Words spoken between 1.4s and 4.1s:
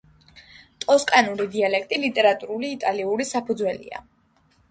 დიალექტი ლიტერატურული იტალიურის საფუძველია.